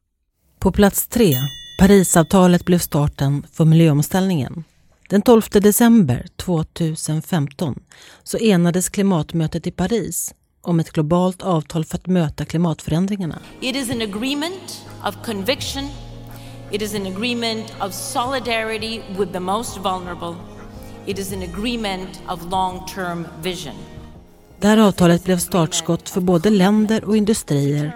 På 0.60 0.72
plats 0.72 1.08
tre, 1.08 1.36
Parisavtalet 1.80 2.66
blev 2.66 2.80
starten 2.80 3.44
för 3.54 3.66
miljöomställningen. 3.66 4.63
Den 5.10 5.22
12 5.22 5.42
december 5.51 6.25
2015 6.36 7.80
så 8.24 8.38
enades 8.38 8.89
klimatmötet 8.89 9.68
i 9.68 9.72
Paris 9.72 10.34
om 10.62 10.80
ett 10.80 10.92
globalt 10.92 11.42
avtal 11.42 11.86
för 11.86 11.98
att 11.98 12.08
möta 12.08 12.46
klimatförändringarna. 12.46 13.39
It 13.62 13.75
is 13.75 13.92
an 13.92 14.01
agreement 14.01 14.86
of 15.08 15.16
conviction. 15.25 15.89
It 16.72 16.82
is 16.82 16.96
an 16.96 17.06
agreement 17.06 17.74
of 17.82 17.94
solidarity 17.94 19.01
with 19.20 19.32
the 19.32 19.39
most 19.39 19.77
vulnerable. 19.77 20.36
It 21.06 21.20
is 21.20 21.34
an 21.34 21.42
agreement 21.42 22.22
of 22.27 22.51
long-term 22.51 23.27
vision. 23.42 23.97
Det 24.62 24.68
här 24.68 24.78
avtalet 24.78 25.24
blev 25.24 25.38
startskott 25.38 26.10
för 26.10 26.22
både 26.22 26.50
länder 26.50 27.04
och 27.04 27.18
industrier 27.18 27.96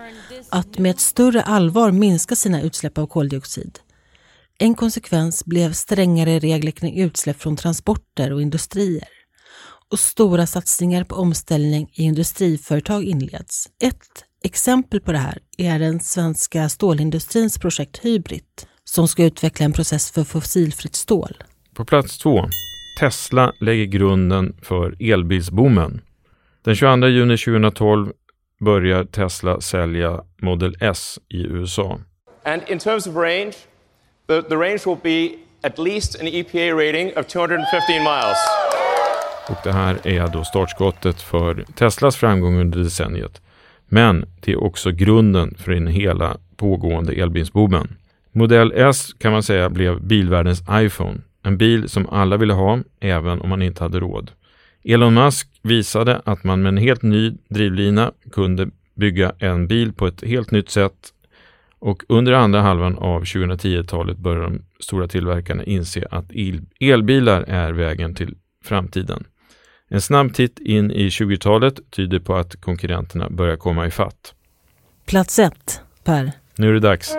att 0.50 0.78
med 0.78 0.92
ett 0.92 1.00
större 1.00 1.42
allvar 1.42 1.92
minska 1.92 2.36
sina 2.36 2.62
utsläpp 2.62 2.98
av 2.98 3.08
koldioxid. 3.08 3.80
En 4.60 4.76
konsekvens 4.76 5.46
blev 5.46 5.74
strängare 5.74 6.40
regler 6.40 6.72
kring 6.72 7.00
utsläpp 7.00 7.42
från 7.42 7.56
transporter 7.56 8.34
och 8.34 8.42
industrier. 8.42 9.08
Och 9.92 10.00
stora 10.00 10.48
satsningar 10.48 11.04
på 11.04 11.16
omställning 11.16 11.90
i 11.94 12.04
industriföretag 12.04 13.04
inleds. 13.04 13.70
Ett 13.84 14.26
exempel 14.44 15.02
på 15.02 15.12
det 15.12 15.18
här 15.18 15.38
är 15.58 15.80
den 15.80 16.00
svenska 16.00 16.70
stålindustrins 16.70 17.58
projekt 17.60 18.06
Hybrid 18.06 18.44
som 18.84 19.08
ska 19.08 19.24
utveckla 19.24 19.66
en 19.66 19.74
process 19.74 20.12
för 20.12 20.24
fossilfritt 20.24 20.96
stål. 20.96 21.44
På 21.76 21.86
plats 21.86 22.18
två. 22.18 22.46
Tesla 23.00 23.54
lägger 23.60 23.86
grunden 23.86 24.56
för 24.62 25.12
elbilsboomen. 25.12 26.02
Den 26.64 26.76
22 26.76 27.08
juni 27.08 27.38
2012 27.38 28.12
börjar 28.60 29.04
Tesla 29.04 29.62
sälja 29.62 30.22
Model 30.42 30.76
S 30.80 31.20
i 31.30 31.44
USA. 31.44 32.00
And 32.44 32.62
in 32.68 32.80
terms 32.80 33.08
of 33.08 33.16
range, 33.16 33.54
the, 34.28 34.42
the 34.42 34.56
range 34.56 34.80
will 34.86 34.98
be 35.04 35.30
at 35.68 35.80
least 35.80 36.22
an 36.22 36.28
EPA 36.28 36.76
rating 36.76 37.12
of 37.18 37.28
215 37.28 37.70
miles. 37.90 38.38
Och 39.50 39.58
det 39.64 39.72
här 39.72 40.08
är 40.08 40.28
då 40.28 40.44
startskottet 40.44 41.22
för 41.22 41.66
Teslas 41.76 42.16
framgång 42.16 42.60
under 42.60 42.80
decenniet. 42.80 43.42
Men 43.88 44.26
det 44.40 44.52
är 44.52 44.64
också 44.64 44.92
grunden 44.92 45.56
för 45.58 45.72
den 45.72 45.88
hela 45.88 46.38
pågående 46.58 47.14
elbilsboomen. 47.14 47.98
Modell 48.32 48.74
S 48.76 49.14
kan 49.20 49.32
man 49.32 49.44
säga 49.44 49.70
blev 49.70 50.02
bilvärldens 50.02 50.64
iPhone. 50.72 51.22
En 51.44 51.58
bil 51.58 51.90
som 51.90 52.10
alla 52.10 52.38
ville 52.38 52.54
ha, 52.54 52.80
även 53.00 53.42
om 53.42 53.50
man 53.50 53.62
inte 53.62 53.84
hade 53.84 54.00
råd. 54.00 54.32
Elon 54.84 55.14
Musk 55.14 55.48
visade 55.62 56.22
att 56.26 56.44
man 56.44 56.62
med 56.62 56.70
en 56.70 56.78
helt 56.78 57.02
ny 57.02 57.34
drivlina 57.48 58.12
kunde 58.32 58.70
bygga 58.94 59.34
en 59.40 59.68
bil 59.68 59.94
på 59.94 60.08
ett 60.08 60.24
helt 60.24 60.52
nytt 60.52 60.70
sätt 60.70 61.14
och 61.80 62.04
under 62.10 62.34
andra 62.34 62.62
halvan 62.62 62.98
av 62.98 63.24
2010-talet 63.24 64.18
började 64.18 64.46
de 64.46 64.62
stora 64.80 65.08
tillverkarna 65.08 65.64
inse 65.64 66.08
att 66.12 66.32
elbilar 66.80 67.42
är 67.42 67.72
vägen 67.72 68.16
till 68.16 68.36
framtiden. 68.64 69.24
En 69.88 70.02
snabb 70.02 70.34
titt 70.34 70.60
in 70.60 70.92
i 70.92 71.10
20-talet 71.10 71.92
tyder 71.92 72.20
på 72.20 72.36
att 72.36 72.62
konkurrenterna 72.62 73.30
börjar 73.30 73.58
komma 73.58 73.88
i 73.88 73.92
fatt. 73.92 74.34
Plats 75.06 75.40
1, 75.40 75.82
Per. 76.04 76.32
Nu 76.56 76.70
är 76.70 76.74
det 76.74 76.80
dags. 76.80 77.16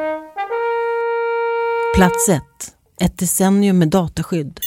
Plats 1.97 2.29
1. 2.29 2.43
Ett 3.01 3.19
decennium 3.19 3.79
med 3.79 3.89
dataskydd. 3.89 4.61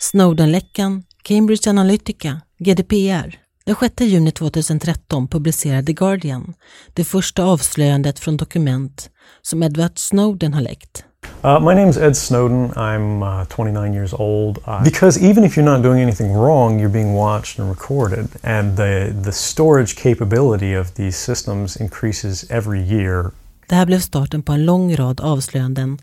Snowden-läckan, 0.00 1.02
Cambridge 1.22 1.70
Analytica, 1.70 2.40
GDPR. 2.58 3.38
Den 3.64 3.76
6 3.80 4.00
juni 4.00 4.30
2013 4.30 5.28
publicerade 5.28 5.86
The 5.86 5.92
Guardian 5.92 6.54
det 6.94 7.04
första 7.04 7.44
avslöjandet 7.44 8.18
från 8.18 8.36
dokument 8.36 9.10
som 9.42 9.62
Edward 9.62 9.98
Snowden 9.98 10.54
har 10.54 10.60
läckt. 10.60 11.04
Uh, 11.44 11.60
my 11.60 11.74
name 11.74 11.88
is 11.88 11.96
Ed 11.96 12.16
Snowden. 12.16 12.70
I'm 12.70 13.22
uh, 13.22 13.44
29 13.44 13.94
years 13.94 14.12
old. 14.12 14.58
Uh, 14.58 14.84
because 14.84 15.20
even 15.20 15.44
if 15.44 15.56
you're 15.56 15.74
not 15.74 15.82
doing 15.82 16.02
anything 16.02 16.32
wrong, 16.32 16.80
you're 16.80 16.92
being 16.92 17.14
watched 17.14 17.58
and 17.58 17.70
recorded. 17.70 18.28
And 18.42 18.76
the, 18.76 19.14
the 19.24 19.32
storage 19.32 19.96
capability 19.96 20.78
of 20.78 20.94
these 20.94 21.16
systems 21.16 21.76
increases 21.76 22.50
every 22.50 22.80
year. 22.80 23.30
Det 23.66 23.74
här 23.74 23.86
blev 23.86 23.98
starten 23.98 24.42
på 24.42 24.52
en 24.52 24.64
lång 24.64 24.96
rad 24.96 25.20
avslöjanden 25.20 25.98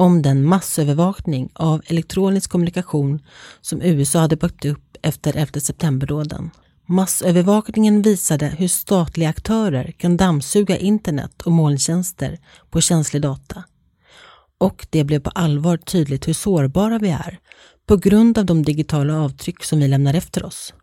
om 0.00 0.22
den 0.22 0.44
massövervakning 0.44 1.50
av 1.54 1.82
elektronisk 1.86 2.50
kommunikation 2.50 3.20
som 3.60 3.82
USA 3.82 4.18
hade 4.18 4.36
byggt 4.36 4.64
upp 4.64 4.96
efter 5.02 5.36
11 5.36 5.60
september-dåden. 5.60 6.50
Massövervakningen 6.86 8.02
visade 8.02 8.46
hur 8.46 8.68
statliga 8.68 9.28
aktörer 9.28 9.92
kan 9.98 10.16
dammsuga 10.16 10.76
internet 10.76 11.42
och 11.42 11.52
molntjänster 11.52 12.38
på 12.70 12.80
känslig 12.80 13.22
data. 13.22 13.64
Och 14.58 14.86
det 14.90 15.04
blev 15.04 15.20
på 15.20 15.30
allvar 15.30 15.76
tydligt 15.76 16.28
hur 16.28 16.32
sårbara 16.32 16.98
vi 16.98 17.10
är 17.10 17.38
på 17.86 17.96
grund 17.96 18.38
av 18.38 18.44
de 18.44 18.62
digitala 18.62 19.20
avtryck 19.20 19.64
som 19.64 19.80
vi 19.80 19.88
lämnar 19.88 20.14
efter 20.14 20.44
oss. 20.44 20.74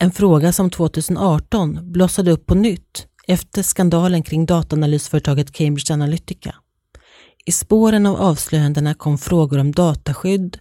En 0.00 0.10
fråga 0.10 0.52
som 0.52 0.70
2018 0.70 1.92
blossade 1.92 2.30
upp 2.30 2.46
på 2.46 2.54
nytt 2.54 3.06
efter 3.26 3.62
skandalen 3.62 4.22
kring 4.22 4.46
dataanalysföretaget 4.46 5.52
Cambridge 5.52 5.94
Analytica. 5.94 6.54
I 7.44 7.52
spåren 7.52 8.06
av 8.06 8.16
avslöjandena 8.16 8.94
kom 8.94 9.18
frågor 9.18 9.58
om 9.58 9.72
dataskydd, 9.72 10.58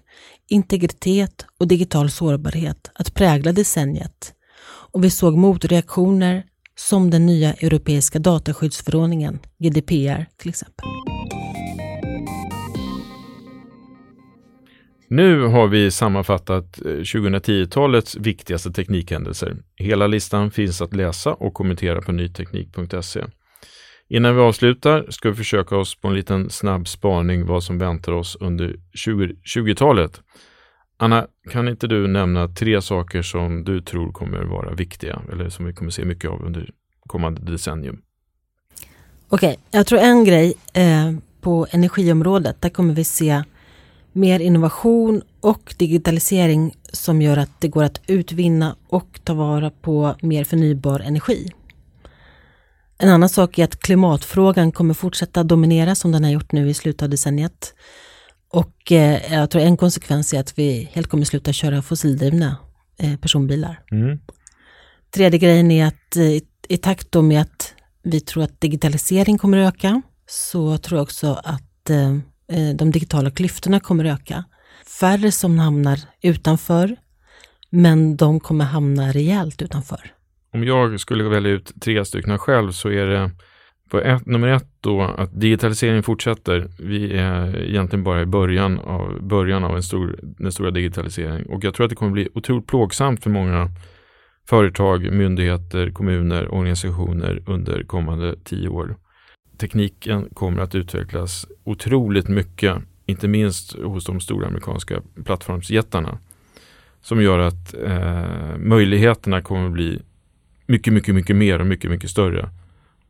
integritet 0.50 1.45
och 1.59 1.67
digital 1.67 2.09
sårbarhet 2.09 2.91
att 2.93 3.13
prägla 3.13 3.51
decenniet 3.51 4.33
och 4.91 5.03
vi 5.03 5.09
såg 5.09 5.38
motreaktioner 5.38 6.43
som 6.75 7.09
den 7.09 7.25
nya 7.25 7.53
europeiska 7.53 8.19
dataskyddsförordningen, 8.19 9.39
GDPR 9.59 10.25
till 10.38 10.50
exempel. 10.50 10.85
Nu 15.07 15.43
har 15.43 15.67
vi 15.67 15.91
sammanfattat 15.91 16.81
eh, 16.81 16.89
2010-talets 16.89 18.15
viktigaste 18.15 18.71
teknikhändelser. 18.71 19.57
Hela 19.75 20.07
listan 20.07 20.51
finns 20.51 20.81
att 20.81 20.95
läsa 20.95 21.33
och 21.33 21.53
kommentera 21.53 22.01
på 22.01 22.11
nyteknik.se. 22.11 23.23
Innan 24.13 24.36
vi 24.36 24.41
avslutar 24.41 25.06
ska 25.10 25.30
vi 25.30 25.36
försöka 25.36 25.78
oss 25.78 25.95
på 25.95 26.08
en 26.08 26.13
liten 26.13 26.50
snabb 26.50 26.88
spaning 26.88 27.45
vad 27.45 27.63
som 27.63 27.78
väntar 27.78 28.12
oss 28.12 28.38
under 28.39 28.76
2020-talet. 29.06 30.21
Anna, 30.97 31.28
kan 31.52 31.67
inte 31.67 31.88
du 31.88 32.08
nämna 32.08 32.47
tre 32.47 32.82
saker 32.82 33.21
som 33.21 33.63
du 33.63 33.82
tror 33.82 34.12
kommer 34.12 34.43
vara 34.43 34.74
viktiga 34.74 35.21
eller 35.32 35.50
som 35.50 35.65
vi 35.65 35.74
kommer 35.74 35.91
se 35.91 36.06
mycket 36.06 36.30
av 36.30 36.45
under 36.45 36.69
kommande 37.08 37.52
decennium? 37.52 38.02
Okej, 39.30 39.50
okay, 39.50 39.58
jag 39.71 39.88
tror 39.88 40.00
en 40.00 40.26
grej 40.26 40.54
eh, 40.74 41.12
på 41.41 41.67
energiområdet, 41.71 42.62
där 42.62 42.69
kommer 42.69 42.93
vi 42.93 43.04
se 43.04 43.43
mer 44.12 44.39
innovation 44.39 45.21
och 45.41 45.76
digitalisering 45.78 46.76
som 46.93 47.21
gör 47.21 47.38
att 47.38 47.62
det 47.62 47.67
går 47.67 47.84
att 47.84 48.02
utvinna 48.08 48.76
och 48.88 49.19
ta 49.24 49.34
vara 49.34 49.69
på 49.69 50.15
mer 50.21 50.43
förnybar 50.43 51.00
energi. 51.00 51.52
En 53.01 53.09
annan 53.09 53.29
sak 53.29 53.59
är 53.59 53.63
att 53.63 53.79
klimatfrågan 53.79 54.71
kommer 54.71 54.93
fortsätta 54.93 55.43
dominera 55.43 55.95
som 55.95 56.11
den 56.11 56.23
har 56.23 56.31
gjort 56.31 56.51
nu 56.51 56.69
i 56.69 56.73
slutet 56.73 57.01
av 57.01 57.09
decenniet. 57.09 57.73
Och 58.49 58.91
eh, 58.91 59.33
jag 59.33 59.49
tror 59.49 59.61
en 59.61 59.77
konsekvens 59.77 60.33
är 60.33 60.39
att 60.39 60.59
vi 60.59 60.89
helt 60.91 61.07
kommer 61.07 61.25
sluta 61.25 61.53
köra 61.53 61.81
fossildrivna 61.81 62.57
eh, 62.97 63.15
personbilar. 63.15 63.83
Mm. 63.91 64.19
Tredje 65.13 65.39
grejen 65.39 65.71
är 65.71 65.85
att 65.85 66.15
eh, 66.15 66.41
i 66.67 66.77
takt 66.81 67.13
med 67.13 67.41
att 67.41 67.73
vi 68.03 68.19
tror 68.19 68.43
att 68.43 68.61
digitalisering 68.61 69.37
kommer 69.37 69.57
att 69.57 69.75
öka 69.75 70.01
så 70.29 70.77
tror 70.77 70.97
jag 70.97 71.03
också 71.03 71.41
att 71.43 71.89
eh, 71.89 72.11
eh, 72.51 72.75
de 72.75 72.91
digitala 72.91 73.31
klyftorna 73.31 73.79
kommer 73.79 74.05
att 74.05 74.19
öka. 74.19 74.43
Färre 74.99 75.31
som 75.31 75.59
hamnar 75.59 75.99
utanför, 76.21 76.95
men 77.69 78.17
de 78.17 78.39
kommer 78.39 78.65
hamna 78.65 79.11
rejält 79.11 79.61
utanför. 79.61 80.20
Om 80.53 80.63
jag 80.63 80.99
skulle 80.99 81.23
välja 81.23 81.51
ut 81.51 81.81
tre 81.81 82.05
stycken 82.05 82.37
själv 82.37 82.71
så 82.71 82.89
är 82.89 83.05
det 83.05 83.31
på 83.89 83.99
ett, 83.99 84.25
nummer 84.25 84.47
ett 84.47 84.67
då 84.81 85.01
att 85.01 85.39
digitaliseringen 85.39 86.03
fortsätter. 86.03 86.67
Vi 86.79 87.13
är 87.17 87.57
egentligen 87.57 88.03
bara 88.03 88.21
i 88.21 88.25
början 88.25 88.79
av, 88.79 89.21
början 89.21 89.63
av 89.63 89.75
en 89.75 89.83
stor, 89.83 90.19
den 90.21 90.51
stora 90.51 90.71
digitaliseringen 90.71 91.45
och 91.45 91.63
jag 91.63 91.73
tror 91.73 91.83
att 91.83 91.89
det 91.89 91.95
kommer 91.95 92.11
bli 92.11 92.29
otroligt 92.33 92.67
plågsamt 92.67 93.23
för 93.23 93.29
många 93.29 93.69
företag, 94.49 95.11
myndigheter, 95.11 95.91
kommuner, 95.91 96.53
organisationer 96.53 97.43
under 97.47 97.83
kommande 97.83 98.35
tio 98.43 98.69
år. 98.69 98.95
Tekniken 99.57 100.29
kommer 100.33 100.61
att 100.61 100.75
utvecklas 100.75 101.47
otroligt 101.63 102.27
mycket, 102.27 102.77
inte 103.05 103.27
minst 103.27 103.79
hos 103.79 104.05
de 104.05 104.19
stora 104.19 104.47
amerikanska 104.47 105.01
plattformsjättarna 105.25 106.17
som 107.01 107.21
gör 107.21 107.39
att 107.39 107.73
eh, 107.73 108.57
möjligheterna 108.57 109.41
kommer 109.41 109.65
att 109.65 109.71
bli 109.71 110.01
mycket, 110.71 110.93
mycket, 110.93 111.15
mycket 111.15 111.36
mer 111.36 111.60
och 111.60 111.67
mycket, 111.67 111.91
mycket 111.91 112.10
större. 112.10 112.49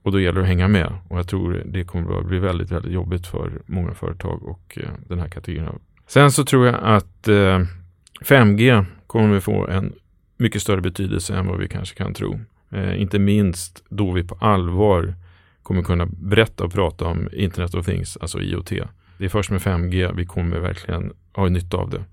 Och 0.04 0.12
då 0.12 0.20
gäller 0.20 0.36
det 0.36 0.42
att 0.42 0.48
hänga 0.48 0.68
med 0.68 0.94
och 1.08 1.18
jag 1.20 1.28
tror 1.28 1.64
det 1.66 1.84
kommer 1.84 2.20
att 2.20 2.26
bli 2.26 2.40
väldigt, 2.40 2.72
väldigt 2.72 2.92
jobbigt 2.92 3.28
för 3.28 3.52
många 3.66 3.94
företag 3.94 4.44
och 4.44 4.78
eh, 4.82 4.90
den 5.08 5.20
här 5.20 5.28
kategorin. 5.28 5.80
Sen 6.08 6.32
så 6.32 6.46
tror 6.46 6.66
jag 6.66 6.76
att 6.84 7.28
eh, 7.28 7.60
5G 8.22 8.86
kommer 9.08 9.38
att 9.38 9.44
få 9.44 9.68
en 9.68 9.94
mycket 10.38 10.62
större 10.62 10.82
betydelse 10.82 11.36
än 11.36 11.48
vad 11.48 11.60
vi 11.60 11.68
kanske 11.68 11.96
kan 11.96 12.14
tro. 12.14 12.40
Eh, 12.70 13.02
inte 13.02 13.20
minst 13.20 13.84
då 13.90 14.12
vi 14.12 14.24
på 14.24 14.36
allvar 14.36 15.14
kommer 15.64 15.84
kunna 15.84 16.06
berätta 16.06 16.64
och 16.64 16.74
prata 16.74 17.06
om 17.06 17.30
Internet 17.34 17.76
of 17.76 17.86
Things, 17.86 18.18
alltså 18.18 18.42
IoT. 18.42 18.70
Det 19.18 19.26
är 19.26 19.30
först 19.30 19.52
med 19.52 19.62
5G 19.62 20.14
vi 20.16 20.26
kommer 20.26 20.60
verkligen 20.60 21.14
ha 21.34 21.50
nytta 21.50 21.78
av 21.78 21.90
det. 21.90 22.04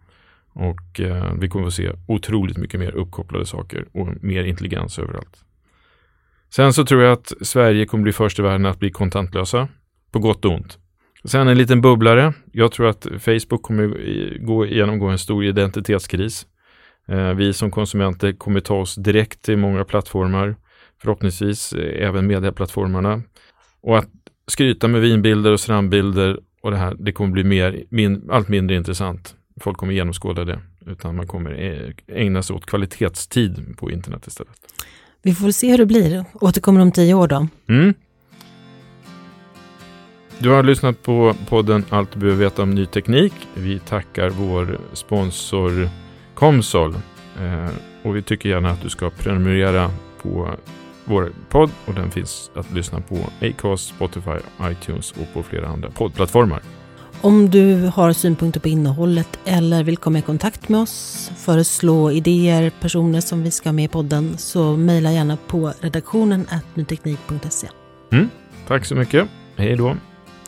Och 0.59 1.01
eh, 1.01 1.35
vi 1.41 1.49
kommer 1.49 1.67
att 1.67 1.75
se 1.75 1.93
otroligt 2.07 2.57
mycket 2.57 2.81
mer 2.81 2.95
uppkopplade 2.95 3.47
saker 3.47 3.89
och 3.93 4.25
mer 4.25 4.45
intelligens 4.45 4.99
överallt. 4.99 5.45
Sen 6.51 6.73
så 6.73 6.85
tror 6.85 7.03
jag 7.03 7.13
att 7.13 7.33
Sverige 7.43 7.87
kommer 7.87 8.03
bli 8.03 8.13
först 8.13 8.39
i 8.39 8.43
världen 8.43 8.67
att 8.67 8.79
bli 8.79 8.91
kontantlösa, 8.91 9.69
på 10.13 10.19
gott 10.19 10.45
och 10.45 10.53
ont. 10.53 10.79
Sen 11.25 11.49
en 11.49 11.59
liten 11.59 11.81
bubblare. 11.81 12.33
Jag 12.53 12.73
tror 12.73 12.87
att 12.87 13.07
Facebook 13.19 13.63
kommer 13.63 13.89
gå, 14.47 14.67
genomgå 14.67 15.07
en 15.07 15.19
stor 15.19 15.45
identitetskris. 15.45 16.47
Eh, 17.09 17.35
vi 17.35 17.53
som 17.53 17.71
konsumenter 17.71 18.33
kommer 18.33 18.61
ta 18.61 18.75
oss 18.75 18.95
direkt 18.95 19.43
till 19.43 19.57
många 19.57 19.85
plattformar, 19.85 20.57
förhoppningsvis 21.03 21.73
eh, 21.73 22.07
även 22.07 22.27
medieplattformarna. 22.27 23.23
Och 23.83 23.99
att 23.99 24.09
skryta 24.47 24.89
med 24.89 25.01
vinbilder 25.01 25.53
och 25.53 25.61
strandbilder 25.61 26.41
och 26.63 26.71
det 26.71 26.77
här, 26.77 26.97
det 26.99 27.13
kommer 27.13 27.33
bli 27.33 27.45
mer, 27.45 27.85
min, 27.91 28.31
allt 28.31 28.49
mindre 28.49 28.77
intressant. 28.77 29.35
Folk 29.61 29.77
kommer 29.77 29.93
genomskåda 29.93 30.45
det, 30.45 30.61
utan 30.87 31.17
man 31.17 31.27
kommer 31.27 31.51
eh, 31.51 32.17
ägna 32.23 32.43
sig 32.43 32.57
åt 32.57 32.67
kvalitetstid 32.67 33.77
på 33.79 33.91
internet 33.91 34.27
istället. 34.27 34.53
Vi 35.23 35.35
får 35.35 35.51
se 35.51 35.71
hur 35.71 35.79
det 35.79 35.87
blir. 35.87 36.25
Återkommer 36.33 36.81
om 36.81 36.93
tio 36.93 37.15
år 37.15 37.29
då. 37.29 37.49
Mm. 37.69 37.95
Du 40.39 40.51
har 40.51 40.63
lyssnat 40.63 41.03
på 41.03 41.35
podden 41.49 41.85
Allt 41.91 42.13
du 42.13 42.19
behöver 42.19 42.45
veta 42.45 42.63
om 42.63 42.75
ny 42.75 42.87
teknik. 42.87 43.33
Vi 43.55 43.79
tackar 43.79 44.31
vår 44.31 44.79
sponsor 44.93 45.89
Comsol 46.35 46.95
eh, 47.41 47.69
och 48.03 48.17
vi 48.17 48.23
tycker 48.23 48.49
gärna 48.49 48.71
att 48.71 48.83
du 48.83 48.89
ska 48.89 49.11
prenumerera 49.11 49.91
på 50.23 50.51
vår 51.05 51.33
podd 51.49 51.71
och 51.85 51.95
den 51.95 52.11
finns 52.11 52.51
att 52.55 52.71
lyssna 52.71 53.01
på 53.01 53.17
Acast, 53.41 53.89
Spotify, 53.89 54.39
iTunes 54.63 55.13
och 55.13 55.35
på 55.35 55.43
flera 55.43 55.69
andra 55.69 55.91
poddplattformar. 55.91 56.63
Om 57.21 57.51
du 57.51 57.87
har 57.95 58.13
synpunkter 58.13 58.61
på 58.61 58.69
innehållet 58.69 59.39
eller 59.45 59.85
vill 59.85 59.97
komma 59.97 60.19
i 60.19 60.23
kontakt 60.23 60.69
med 60.69 60.81
oss, 60.81 61.31
föreslå 61.37 62.11
idéer, 62.11 62.71
personer 62.81 63.21
som 63.21 63.43
vi 63.43 63.51
ska 63.51 63.69
ha 63.69 63.73
med 63.73 63.85
i 63.85 63.89
podden, 63.89 64.39
så 64.39 64.77
mejla 64.77 65.13
gärna 65.13 65.37
på 65.47 65.73
redaktionen 65.81 66.47
nyteknik.se. 66.75 67.69
Mm. 68.13 68.29
Tack 68.69 68.85
så 68.85 68.95
mycket. 68.95 69.29
Hej 69.57 69.77
då. 69.77 69.97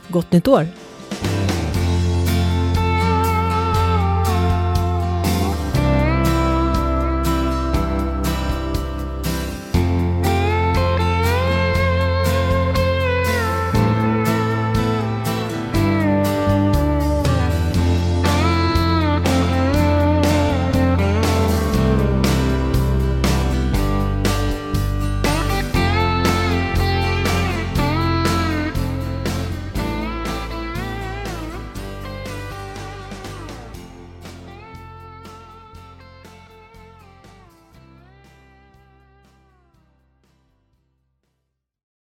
Gott 0.08 0.32
nytt 0.32 0.48
år! 0.48 0.66